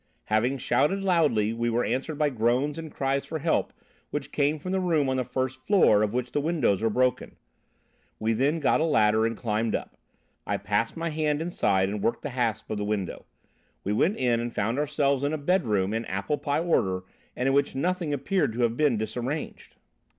Having 0.23 0.57
shouted 0.57 1.03
loudly 1.03 1.53
we 1.53 1.69
were 1.69 1.85
answered 1.85 2.17
by 2.17 2.31
groans 2.31 2.79
and 2.79 2.91
cries 2.91 3.23
for 3.23 3.37
help 3.37 3.71
which 4.09 4.31
came 4.31 4.57
from 4.57 4.71
the 4.71 4.79
room 4.79 5.07
on 5.07 5.17
the 5.17 5.23
first 5.23 5.59
floor 5.67 6.01
of 6.01 6.11
which 6.11 6.31
the 6.31 6.41
windows 6.41 6.81
were 6.81 6.89
broken. 6.89 7.35
We 8.17 8.33
then 8.33 8.59
got 8.59 8.81
a 8.81 8.85
ladder 8.85 9.27
and 9.27 9.37
climbed 9.37 9.75
up. 9.75 9.95
I 10.47 10.57
passed 10.57 10.97
my 10.97 11.09
hand 11.11 11.39
inside 11.39 11.87
and 11.87 12.01
worked 12.01 12.23
the 12.23 12.31
hasp 12.31 12.67
of 12.71 12.79
the 12.79 12.83
window. 12.83 13.25
We 13.83 13.93
went 13.93 14.17
in 14.17 14.39
and 14.39 14.51
found 14.51 14.79
ourselves 14.79 15.23
in 15.23 15.33
a 15.33 15.37
bedroom 15.37 15.93
in 15.93 16.05
apple 16.05 16.39
pie 16.39 16.61
order 16.63 17.03
and 17.35 17.47
in 17.47 17.53
which 17.53 17.75
nothing 17.75 18.11
appeared 18.11 18.53
to 18.53 18.61
have 18.63 18.75
been 18.75 18.97
disarranged." 18.97 19.75